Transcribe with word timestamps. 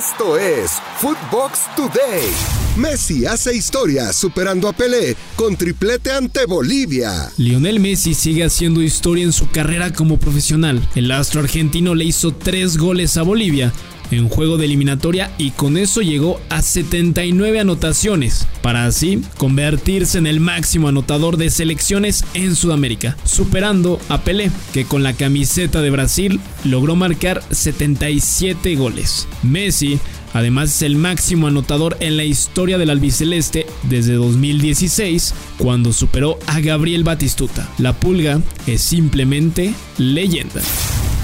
Esto 0.00 0.38
es 0.38 0.80
Footbox 0.96 1.68
Today. 1.76 2.59
Messi 2.76 3.26
hace 3.26 3.54
historia 3.54 4.12
superando 4.12 4.68
a 4.68 4.72
Pelé 4.72 5.16
con 5.34 5.56
triplete 5.56 6.12
ante 6.12 6.46
Bolivia. 6.46 7.30
Lionel 7.36 7.80
Messi 7.80 8.14
sigue 8.14 8.44
haciendo 8.44 8.80
historia 8.80 9.24
en 9.24 9.32
su 9.32 9.50
carrera 9.50 9.92
como 9.92 10.18
profesional. 10.18 10.80
El 10.94 11.10
astro 11.10 11.40
argentino 11.40 11.94
le 11.94 12.04
hizo 12.04 12.32
tres 12.32 12.78
goles 12.78 13.16
a 13.16 13.22
Bolivia 13.22 13.72
en 14.10 14.28
juego 14.28 14.56
de 14.56 14.64
eliminatoria 14.66 15.30
y 15.38 15.50
con 15.50 15.76
eso 15.76 16.00
llegó 16.00 16.40
a 16.48 16.62
79 16.62 17.60
anotaciones, 17.60 18.46
para 18.62 18.86
así 18.86 19.22
convertirse 19.38 20.18
en 20.18 20.26
el 20.26 20.40
máximo 20.40 20.88
anotador 20.88 21.36
de 21.36 21.50
selecciones 21.50 22.24
en 22.34 22.56
Sudamérica, 22.56 23.16
superando 23.24 24.00
a 24.08 24.22
Pelé, 24.22 24.50
que 24.72 24.84
con 24.84 25.02
la 25.02 25.12
camiseta 25.12 25.80
de 25.80 25.90
Brasil 25.90 26.40
logró 26.64 26.96
marcar 26.96 27.42
77 27.50 28.74
goles. 28.76 29.28
Messi 29.42 30.00
Además 30.32 30.70
es 30.70 30.82
el 30.82 30.96
máximo 30.96 31.46
anotador 31.46 31.96
en 32.00 32.16
la 32.16 32.24
historia 32.24 32.78
del 32.78 32.90
albiceleste 32.90 33.66
desde 33.84 34.14
2016, 34.14 35.34
cuando 35.58 35.92
superó 35.92 36.38
a 36.46 36.60
Gabriel 36.60 37.04
Batistuta. 37.04 37.68
La 37.78 37.92
pulga 37.92 38.40
es 38.66 38.82
simplemente 38.82 39.74
leyenda. 39.98 40.62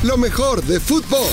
Lo 0.02 0.16
mejor 0.16 0.62
de 0.64 0.80
fútbol 0.80 1.30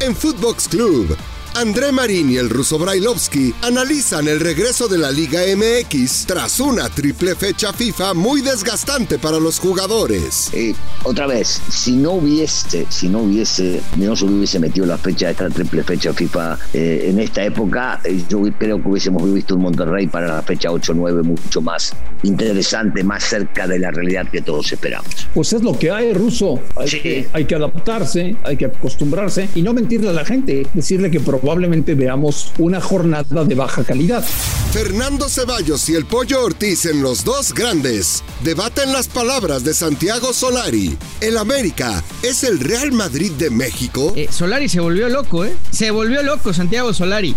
en 0.00 0.14
Footbox 0.16 0.68
Club 0.68 1.16
André 1.54 1.90
Marín 1.90 2.30
y 2.30 2.36
el 2.36 2.48
ruso 2.48 2.78
Brailovsky 2.78 3.52
analizan 3.62 4.28
el 4.28 4.38
regreso 4.38 4.86
de 4.86 4.98
la 4.98 5.10
Liga 5.10 5.40
MX 5.56 6.26
tras 6.26 6.60
una 6.60 6.88
triple 6.88 7.34
fecha 7.34 7.72
FIFA 7.72 8.14
muy 8.14 8.40
desgastante 8.40 9.18
para 9.18 9.40
los 9.40 9.58
jugadores. 9.58 10.48
Eh, 10.52 10.74
otra 11.02 11.26
vez, 11.26 11.60
si 11.68 11.96
no 11.96 12.12
hubiese, 12.12 12.86
si 12.88 13.08
no 13.08 13.20
hubiese, 13.20 13.82
no 13.96 14.14
se 14.14 14.24
hubiese 14.26 14.60
metido 14.60 14.86
la 14.86 14.96
fecha 14.96 15.26
de 15.26 15.32
esta 15.32 15.50
triple 15.50 15.82
fecha 15.82 16.12
FIFA 16.12 16.58
eh, 16.72 17.06
en 17.08 17.18
esta 17.18 17.44
época, 17.44 18.00
eh, 18.04 18.22
yo 18.28 18.42
creo 18.56 18.80
que 18.80 18.88
hubiésemos 18.88 19.32
visto 19.32 19.56
un 19.56 19.62
Monterrey 19.62 20.06
para 20.06 20.28
la 20.28 20.42
fecha 20.42 20.70
8-9 20.70 21.24
mucho 21.24 21.60
más 21.60 21.94
interesante, 22.22 23.02
más 23.02 23.24
cerca 23.24 23.66
de 23.66 23.78
la 23.78 23.90
realidad 23.90 24.28
que 24.30 24.40
todos 24.40 24.72
esperamos. 24.72 25.26
Pues 25.34 25.52
es 25.52 25.62
lo 25.62 25.76
que 25.78 25.90
hay, 25.90 26.12
ruso. 26.12 26.60
Hay, 26.76 26.88
que, 26.88 27.28
hay 27.32 27.44
que 27.44 27.54
adaptarse, 27.56 28.36
hay 28.44 28.56
que 28.56 28.66
acostumbrarse 28.66 29.48
y 29.54 29.62
no 29.62 29.74
mentirle 29.74 30.10
a 30.10 30.12
la 30.12 30.24
gente, 30.24 30.66
decirle 30.74 31.10
que 31.10 31.20
probablemente 31.40 31.94
veamos 31.94 32.52
una 32.58 32.80
jornada 32.80 33.44
de 33.44 33.54
baja 33.54 33.82
calidad. 33.84 34.24
Fernando 34.72 35.28
Ceballos 35.28 35.88
y 35.88 35.94
el 35.96 36.04
Pollo 36.04 36.44
Ortiz 36.44 36.86
en 36.86 37.02
los 37.02 37.24
dos 37.24 37.52
grandes 37.52 38.22
debaten 38.44 38.92
las 38.92 39.08
palabras 39.08 39.64
de 39.64 39.74
Santiago 39.74 40.32
Solari. 40.32 40.96
El 41.20 41.38
América 41.38 42.04
es 42.22 42.44
el 42.44 42.60
Real 42.60 42.92
Madrid 42.92 43.32
de 43.32 43.50
México. 43.50 44.12
Eh, 44.14 44.28
Solari 44.30 44.68
se 44.68 44.78
volvió 44.78 45.08
loco, 45.08 45.44
¿eh? 45.44 45.56
Se 45.72 45.90
volvió 45.90 46.22
loco 46.22 46.52
Santiago 46.52 46.94
Solari. 46.94 47.34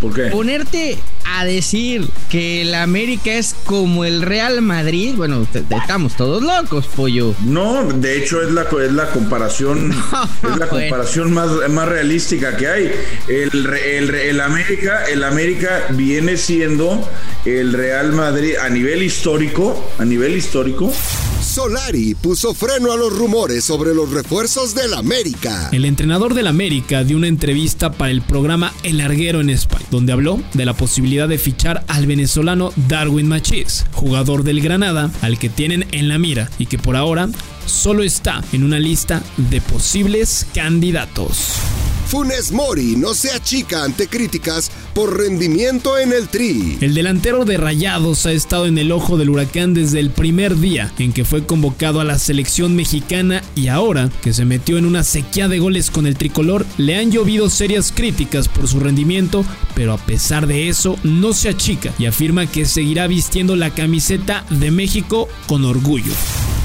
¿Por 0.00 0.14
qué? 0.14 0.24
Ponerte 0.24 0.98
a 1.24 1.44
decir 1.44 2.08
que 2.30 2.62
el 2.62 2.74
América 2.74 3.32
es 3.32 3.54
como 3.64 4.04
el 4.04 4.22
Real 4.22 4.60
Madrid, 4.60 5.14
bueno, 5.16 5.46
estamos 5.54 6.16
todos 6.16 6.42
locos, 6.42 6.86
pollo. 6.86 7.34
No, 7.44 7.84
de 7.84 8.18
hecho 8.18 8.42
es 8.42 8.50
la, 8.52 8.66
es 8.84 8.92
la 8.92 9.10
comparación, 9.10 9.92
es 10.52 10.56
la 10.58 10.68
comparación 10.68 11.32
más, 11.32 11.50
más 11.70 11.88
realística 11.88 12.56
que 12.56 12.68
hay. 12.68 12.92
El, 13.28 13.66
el, 13.66 14.14
el, 14.14 14.40
América, 14.40 15.04
el 15.04 15.24
América 15.24 15.86
viene 15.90 16.36
siendo 16.36 17.08
el 17.44 17.72
Real 17.72 18.12
Madrid 18.12 18.56
a 18.56 18.68
nivel 18.68 19.02
histórico, 19.02 19.90
a 19.98 20.04
nivel 20.04 20.36
histórico. 20.36 20.92
Solari 21.54 22.16
puso 22.16 22.52
freno 22.52 22.90
a 22.90 22.96
los 22.96 23.16
rumores 23.16 23.64
sobre 23.64 23.94
los 23.94 24.10
refuerzos 24.10 24.74
del 24.74 24.92
América. 24.92 25.68
El 25.70 25.84
entrenador 25.84 26.34
del 26.34 26.48
América 26.48 27.04
dio 27.04 27.16
una 27.16 27.28
entrevista 27.28 27.92
para 27.92 28.10
el 28.10 28.22
programa 28.22 28.72
El 28.82 28.98
Larguero 28.98 29.40
en 29.40 29.50
España, 29.50 29.86
donde 29.88 30.12
habló 30.12 30.42
de 30.52 30.64
la 30.64 30.72
posibilidad 30.74 31.28
de 31.28 31.38
fichar 31.38 31.84
al 31.86 32.08
venezolano 32.08 32.72
Darwin 32.88 33.28
Machís, 33.28 33.86
jugador 33.92 34.42
del 34.42 34.62
Granada, 34.62 35.12
al 35.22 35.38
que 35.38 35.48
tienen 35.48 35.86
en 35.92 36.08
la 36.08 36.18
mira 36.18 36.50
y 36.58 36.66
que 36.66 36.76
por 36.76 36.96
ahora 36.96 37.28
solo 37.66 38.02
está 38.02 38.42
en 38.52 38.64
una 38.64 38.80
lista 38.80 39.22
de 39.36 39.60
posibles 39.60 40.48
candidatos. 40.54 41.52
Funes 42.06 42.52
Mori 42.52 42.96
no 42.96 43.14
se 43.14 43.32
achica 43.32 43.82
ante 43.82 44.06
críticas 44.06 44.70
por 44.94 45.18
rendimiento 45.18 45.98
en 45.98 46.12
el 46.12 46.28
tri. 46.28 46.78
El 46.80 46.94
delantero 46.94 47.44
de 47.44 47.56
Rayados 47.56 48.26
ha 48.26 48.32
estado 48.32 48.66
en 48.66 48.78
el 48.78 48.92
ojo 48.92 49.16
del 49.16 49.30
huracán 49.30 49.74
desde 49.74 50.00
el 50.00 50.10
primer 50.10 50.56
día 50.58 50.92
en 50.98 51.12
que 51.12 51.24
fue 51.24 51.46
convocado 51.46 52.00
a 52.00 52.04
la 52.04 52.18
selección 52.18 52.76
mexicana 52.76 53.42
y 53.56 53.68
ahora 53.68 54.10
que 54.22 54.32
se 54.32 54.44
metió 54.44 54.78
en 54.78 54.86
una 54.86 55.02
sequía 55.02 55.48
de 55.48 55.58
goles 55.58 55.90
con 55.90 56.06
el 56.06 56.16
tricolor, 56.16 56.66
le 56.76 56.96
han 56.96 57.10
llovido 57.10 57.48
serias 57.50 57.92
críticas 57.92 58.48
por 58.48 58.68
su 58.68 58.80
rendimiento, 58.80 59.44
pero 59.74 59.92
a 59.92 59.98
pesar 59.98 60.46
de 60.46 60.68
eso 60.68 60.98
no 61.02 61.32
se 61.32 61.48
achica 61.48 61.92
y 61.98 62.06
afirma 62.06 62.46
que 62.46 62.66
seguirá 62.66 63.06
vistiendo 63.06 63.56
la 63.56 63.70
camiseta 63.70 64.44
de 64.50 64.70
México 64.70 65.28
con 65.46 65.64
orgullo. 65.64 66.12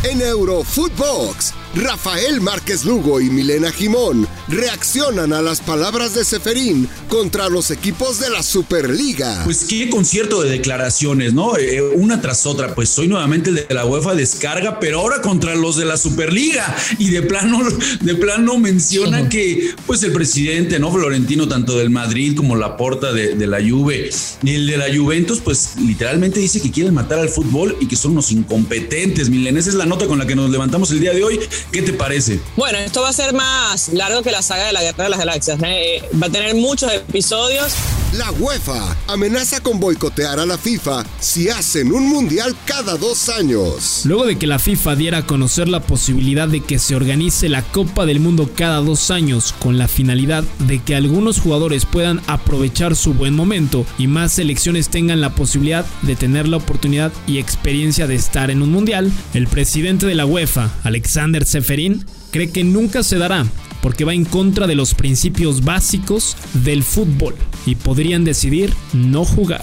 En 0.01 0.21
Eurofootbox, 0.21 1.53
Rafael 1.75 2.39
Márquez 2.39 2.85
Lugo 2.85 3.19
y 3.19 3.29
Milena 3.29 3.69
Jimón 3.69 4.27
reaccionan 4.47 5.33
a 5.33 5.41
las 5.41 5.59
palabras 5.59 6.15
de 6.15 6.23
Seferín 6.23 6.87
contra 7.09 7.49
los 7.49 7.69
equipos 7.69 8.19
de 8.21 8.29
la 8.29 8.41
Superliga. 8.41 9.43
Pues 9.43 9.65
qué 9.65 9.89
concierto 9.89 10.41
de 10.41 10.51
declaraciones, 10.51 11.33
¿no? 11.33 11.57
Eh, 11.57 11.81
una 11.81 12.21
tras 12.21 12.45
otra. 12.45 12.73
Pues 12.73 12.89
soy 12.89 13.09
nuevamente 13.09 13.49
el 13.49 13.55
de 13.57 13.67
la 13.69 13.85
UEFA 13.85 14.15
descarga, 14.15 14.79
pero 14.79 15.01
ahora 15.01 15.21
contra 15.21 15.53
los 15.55 15.75
de 15.75 15.83
la 15.83 15.97
Superliga. 15.97 16.75
Y 16.97 17.09
de 17.09 17.21
plano, 17.21 17.59
de 18.01 18.16
plano 18.16 18.57
menciona 18.57 19.27
que, 19.27 19.75
pues 19.85 20.01
el 20.03 20.13
presidente, 20.13 20.79
¿no? 20.79 20.91
Florentino, 20.93 21.47
tanto 21.47 21.77
del 21.77 21.89
Madrid 21.89 22.37
como 22.37 22.55
la 22.55 22.77
porta 22.77 23.11
de, 23.11 23.35
de 23.35 23.47
la 23.47 23.59
Juve 23.59 24.09
y 24.43 24.55
el 24.55 24.66
de 24.66 24.77
la 24.77 24.85
Juventus, 24.95 25.41
pues 25.41 25.71
literalmente 25.77 26.39
dice 26.39 26.61
que 26.61 26.71
quieren 26.71 26.93
matar 26.93 27.19
al 27.19 27.29
fútbol 27.29 27.75
y 27.81 27.87
que 27.87 27.97
son 27.97 28.13
unos 28.13 28.31
incompetentes. 28.31 29.29
Milena, 29.29 29.59
esa 29.59 29.69
es 29.69 29.75
la 29.75 29.88
nota 29.89 30.07
con 30.07 30.19
la 30.19 30.25
que 30.25 30.35
nos 30.35 30.50
levantamos 30.50 30.91
el 30.91 31.00
día 31.00 31.13
de 31.13 31.23
hoy. 31.23 31.39
¿Qué 31.72 31.81
te 31.81 31.94
parece? 31.94 32.39
Bueno, 32.55 32.77
esto 32.77 33.01
va 33.01 33.09
a 33.09 33.13
ser 33.13 33.33
más 33.33 33.89
largo 33.89 34.22
que 34.22 34.31
la 34.31 34.41
saga 34.41 34.67
de 34.67 34.73
la 34.73 34.81
Guerra 34.81 35.05
de 35.05 35.09
las 35.09 35.19
Galaxias. 35.19 35.59
¿eh? 35.63 36.03
Va 36.22 36.27
a 36.27 36.29
tener 36.29 36.55
muchos 36.55 36.94
episodios. 36.94 37.73
La 38.13 38.31
UEFA 38.31 38.97
amenaza 39.07 39.61
con 39.61 39.79
boicotear 39.79 40.39
a 40.39 40.45
la 40.45 40.57
FIFA 40.57 41.05
si 41.19 41.49
hacen 41.49 41.91
un 41.91 42.07
mundial 42.09 42.55
cada 42.66 42.97
dos 42.97 43.29
años. 43.29 44.01
Luego 44.05 44.25
de 44.25 44.39
que 44.39 44.47
la 44.47 44.57
FIFA 44.57 44.95
diera 44.95 45.17
a 45.19 45.25
conocer 45.28 45.67
la 45.67 45.81
posibilidad 45.81 46.47
de 46.47 46.61
que 46.61 46.79
se 46.79 46.95
organice 46.95 47.49
la 47.49 47.61
Copa 47.61 48.07
del 48.07 48.19
Mundo 48.19 48.49
cada 48.55 48.78
dos 48.78 49.11
años 49.11 49.53
con 49.59 49.78
la 49.78 49.88
finalidad 49.88 50.44
de 50.59 50.79
que 50.79 50.95
algunos 50.95 51.39
jugadores 51.39 51.85
puedan 51.85 52.19
aprovechar 52.25 52.95
su 52.95 53.13
buen 53.13 53.35
momento 53.35 53.85
y 53.99 54.07
más 54.07 54.33
selecciones 54.33 54.89
tengan 54.89 55.22
la 55.22 55.35
posibilidad 55.35 55.85
de 56.01 56.16
tener 56.16 56.47
la 56.47 56.57
oportunidad 56.57 57.11
y 57.28 57.38
experiencia 57.38 58.07
de 58.07 58.16
estar 58.16 58.49
en 58.49 58.63
un 58.63 58.72
mundial, 58.72 59.11
el 59.35 59.47
presidente 59.79 60.07
de 60.07 60.16
la 60.16 60.25
UEFA, 60.25 60.69
Alexander 60.84 61.45
Seferin, 61.45 62.03
cree 62.31 62.51
que 62.51 62.66
nunca 62.66 63.01
se 63.01 63.17
dará 63.17 63.45
porque 63.81 64.03
va 64.03 64.13
en 64.13 64.25
contra 64.25 64.67
de 64.67 64.75
los 64.75 64.94
principios 64.94 65.63
básicos 65.63 66.35
del 66.53 66.84
fútbol 66.84 67.34
y 67.66 67.75
podrían 67.75 68.25
decidir 68.25 68.73
no 68.91 69.23
jugar. 69.23 69.62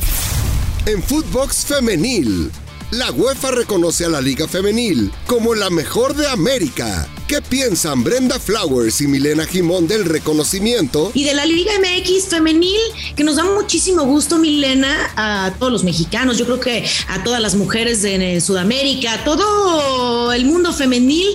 En 0.87 1.03
Footbox 1.03 1.67
Femenil, 1.67 2.51
la 2.91 3.11
UEFA 3.11 3.51
reconoce 3.51 4.05
a 4.05 4.09
la 4.09 4.21
Liga 4.21 4.47
Femenil 4.47 5.11
como 5.27 5.55
la 5.55 5.71
mejor 5.71 6.15
de 6.15 6.29
América. 6.29 7.09
¿Qué 7.27 7.43
piensan 7.43 8.05
Brenda 8.05 8.39
Flowers 8.39 9.01
y 9.01 9.09
Milena 9.09 9.45
Jimón 9.45 9.89
del 9.89 10.05
reconocimiento? 10.05 11.11
Y 11.13 11.25
de 11.25 11.35
la 11.35 11.45
Liga 11.45 11.73
MX 11.81 12.27
femenil, 12.27 12.79
que 13.17 13.25
nos 13.25 13.37
da 13.37 13.45
muchísimo 13.45 14.05
gusto, 14.05 14.39
Milena, 14.39 15.11
a 15.17 15.53
todos 15.59 15.73
los 15.73 15.83
mexicanos, 15.83 16.39
yo 16.39 16.45
creo 16.45 16.61
que 16.61 16.89
a 17.09 17.25
todas 17.25 17.41
las 17.41 17.57
mujeres 17.57 18.03
de 18.03 18.41
Sudamérica, 18.41 19.15
a 19.15 19.25
todo 19.25 20.33
el 20.33 20.45
mundo 20.45 20.73
femenil 20.73 21.27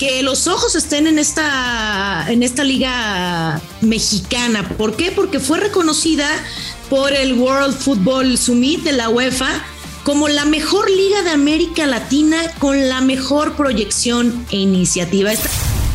que 0.00 0.24
los 0.24 0.48
ojos 0.48 0.74
estén 0.74 1.06
en 1.06 1.20
esta, 1.20 2.26
en 2.28 2.42
esta 2.42 2.64
liga 2.64 3.60
mexicana. 3.80 4.68
¿Por 4.76 4.96
qué? 4.96 5.12
Porque 5.12 5.38
fue 5.38 5.60
reconocida 5.60 6.28
por 6.90 7.12
el 7.12 7.34
World 7.34 7.76
Football 7.76 8.36
Summit 8.36 8.82
de 8.82 8.92
la 8.92 9.08
UEFA 9.08 9.64
como 10.08 10.26
la 10.28 10.46
mejor 10.46 10.88
liga 10.90 11.22
de 11.22 11.28
América 11.28 11.86
Latina 11.86 12.38
con 12.58 12.88
la 12.88 13.02
mejor 13.02 13.56
proyección 13.56 14.46
e 14.50 14.56
iniciativa. 14.56 15.32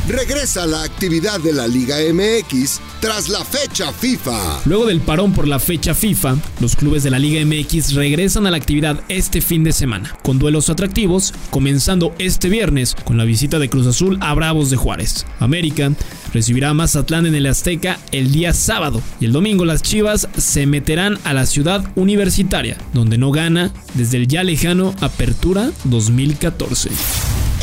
Regresa 0.07 0.65
la 0.67 0.83
actividad 0.83 1.39
de 1.39 1.53
la 1.53 1.65
Liga 1.65 1.95
MX 2.13 2.81
tras 3.00 3.29
la 3.29 3.45
fecha 3.45 3.94
FIFA. 3.94 4.59
Luego 4.65 4.85
del 4.85 5.00
parón 5.00 5.31
por 5.31 5.47
la 5.47 5.59
fecha 5.59 5.95
FIFA, 5.95 6.35
los 6.59 6.75
clubes 6.75 7.03
de 7.03 7.09
la 7.09 7.19
Liga 7.19 7.41
MX 7.45 7.94
regresan 7.94 8.45
a 8.45 8.51
la 8.51 8.57
actividad 8.57 9.01
este 9.07 9.39
fin 9.39 9.63
de 9.63 9.71
semana, 9.71 10.13
con 10.21 10.39
duelos 10.39 10.69
atractivos, 10.69 11.33
comenzando 11.51 12.13
este 12.19 12.50
viernes 12.50 12.97
con 13.05 13.17
la 13.17 13.23
visita 13.23 13.59
de 13.59 13.69
Cruz 13.69 13.88
Azul 13.88 14.17
a 14.19 14.33
Bravos 14.33 14.69
de 14.69 14.75
Juárez. 14.75 15.25
América 15.39 15.94
recibirá 16.33 16.71
a 16.71 16.73
Mazatlán 16.73 17.25
en 17.25 17.35
el 17.35 17.45
Azteca 17.45 17.97
el 18.11 18.33
día 18.33 18.51
sábado 18.51 19.01
y 19.21 19.25
el 19.25 19.31
domingo 19.31 19.63
las 19.63 19.83
Chivas 19.83 20.27
se 20.35 20.65
meterán 20.65 21.17
a 21.23 21.33
la 21.33 21.45
ciudad 21.45 21.81
universitaria, 21.95 22.77
donde 22.94 23.17
no 23.17 23.31
gana 23.31 23.71
desde 23.94 24.17
el 24.17 24.27
ya 24.27 24.44
lejano 24.44 24.94
Apertura 24.99 25.71
2014. 25.85 26.89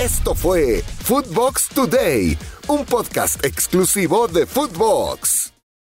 Esto 0.01 0.35
fue 0.35 0.83
Footbox 1.05 1.69
Today, 1.69 2.39
un 2.69 2.87
podcast 2.87 3.45
exclusivo 3.45 4.29
de 4.29 4.47
Footbox. 4.47 5.60